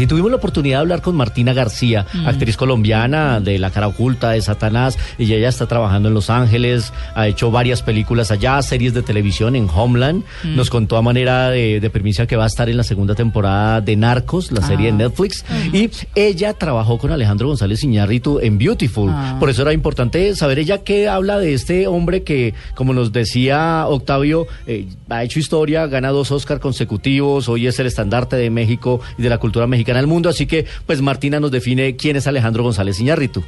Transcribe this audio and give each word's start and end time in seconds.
Y 0.00 0.06
tuvimos 0.06 0.30
la 0.30 0.38
oportunidad 0.38 0.78
de 0.78 0.80
hablar 0.80 1.02
con 1.02 1.14
Martina 1.16 1.52
García, 1.52 2.06
actriz 2.24 2.56
colombiana 2.56 3.40
de 3.40 3.58
La 3.58 3.68
cara 3.68 3.88
oculta 3.88 4.30
de 4.30 4.40
Satanás. 4.40 4.98
Y 5.18 5.30
ella 5.34 5.50
está 5.50 5.66
trabajando 5.66 6.08
en 6.08 6.14
Los 6.14 6.30
Ángeles, 6.30 6.94
ha 7.14 7.28
hecho 7.28 7.50
varias 7.50 7.82
películas 7.82 8.30
allá, 8.30 8.62
series 8.62 8.94
de 8.94 9.02
televisión 9.02 9.54
en 9.54 9.68
Homeland. 9.68 10.24
Nos 10.44 10.70
contó 10.70 10.96
a 10.96 11.02
manera 11.02 11.50
de, 11.50 11.78
de 11.78 12.26
que 12.26 12.36
va 12.36 12.44
a 12.44 12.46
estar 12.46 12.70
en 12.70 12.78
la 12.78 12.84
segunda 12.84 13.14
temporada 13.14 13.82
de 13.82 13.94
Narcos, 13.96 14.50
la 14.50 14.62
serie 14.62 14.86
de 14.86 14.92
Netflix. 14.92 15.44
Y 15.74 15.90
ella 16.14 16.54
trabajó 16.54 16.96
con 16.96 17.12
Alejandro 17.12 17.48
González 17.48 17.84
Iñárritu 17.84 18.38
en 18.40 18.56
Beautiful. 18.56 19.12
Por 19.38 19.50
eso 19.50 19.60
era 19.60 19.74
importante 19.74 20.34
saber 20.36 20.58
ella 20.58 20.78
qué 20.78 21.06
habla 21.06 21.38
de 21.38 21.52
este 21.52 21.86
hombre 21.86 22.22
que, 22.22 22.54
como 22.74 22.94
nos 22.94 23.12
decía 23.12 23.84
Octavio, 23.86 24.46
eh, 24.66 24.86
ha 25.10 25.22
hecho 25.22 25.38
historia, 25.38 25.86
gana 25.86 26.08
dos 26.08 26.30
Oscar 26.30 26.60
consecutivos, 26.60 27.50
hoy 27.50 27.66
es 27.66 27.78
el 27.78 27.86
estandarte 27.86 28.36
de 28.36 28.48
México 28.48 29.02
y 29.18 29.22
de 29.22 29.28
la 29.28 29.36
cultura 29.36 29.66
mexicana 29.66 29.81
del 29.84 30.06
mundo. 30.06 30.28
Así 30.28 30.46
que, 30.46 30.66
pues 30.86 31.00
Martina 31.00 31.40
nos 31.40 31.50
define 31.50 31.96
quién 31.96 32.16
es 32.16 32.26
Alejandro 32.26 32.62
González 32.62 32.98
Iñárritu. 33.00 33.42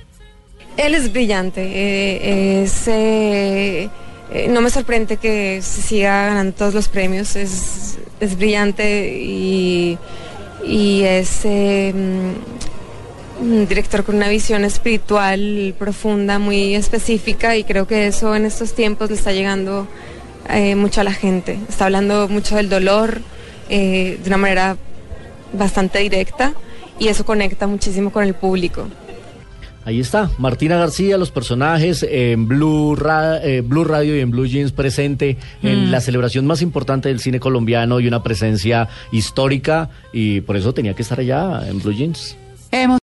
Él 0.77 0.95
es 0.95 1.13
brillante, 1.13 1.63
eh, 1.63 2.67
eh, 2.87 3.89
eh, 4.33 4.49
no 4.49 4.61
me 4.61 4.71
sorprende 4.71 5.19
que 5.19 5.61
se 5.63 5.83
siga 5.83 6.27
ganando 6.27 6.53
todos 6.53 6.75
los 6.75 6.89
premios, 6.89 7.37
es, 7.37 7.97
es 8.19 8.37
brillante 8.37 9.17
y, 9.17 9.97
y 10.67 11.03
es 11.03 11.43
un 11.45 12.35
director 13.69 14.03
con 14.03 14.17
una 14.17 14.29
visión 14.29 14.65
espiritual 14.65 15.77
profunda, 15.79 16.41
muy 16.41 16.75
específica 16.75 17.57
y 17.57 17.63
creo 17.63 17.87
que 17.87 18.09
eso 18.09 18.35
en 18.35 18.45
estos 18.45 18.75
tiempos 18.75 19.11
le 19.11 19.17
está 19.17 19.33
llegando 19.33 19.87
mucho 20.77 21.03
a 21.03 21.05
la 21.05 21.13
gente. 21.13 21.57
Está 21.69 21.85
hablando 21.85 22.27
mucho 22.29 22.57
del 22.57 22.69
dolor 22.69 23.21
de 23.69 24.19
una 24.27 24.39
manera 24.39 24.77
bastante 25.55 26.01
directa 26.01 26.53
y 26.99 27.09
eso 27.09 27.25
conecta 27.25 27.67
muchísimo 27.67 28.11
con 28.11 28.25
el 28.25 28.35
público. 28.35 28.87
Ahí 29.87 30.01
está, 30.01 30.31
Martina 30.39 30.79
García, 30.79 31.19
los 31.19 31.31
personajes 31.31 32.07
en 32.09 32.49
Blue, 32.49 32.97
Ra 32.97 33.45
eh, 33.45 33.61
Blue 33.61 33.85
Radio 33.85 34.17
y 34.17 34.21
en 34.21 34.31
Blue 34.31 34.47
Jeans 34.47 34.73
presente 34.73 35.37
en 35.63 35.91
la 35.91 36.01
celebración 36.01 36.47
más 36.47 36.63
importante 36.63 37.11
del 37.11 37.21
cine 37.21 37.39
colombiano 37.39 38.01
y 38.01 38.09
una 38.09 38.23
presencia 38.23 38.89
histórica 39.13 39.91
y 40.11 40.41
por 40.41 40.57
eso 40.57 40.73
tenía 40.73 40.95
que 40.95 41.03
estar 41.03 41.21
allá 41.21 41.69
en 41.69 41.83
Blue 41.83 41.93
Jeans. 41.93 42.35
Hemos 42.71 42.93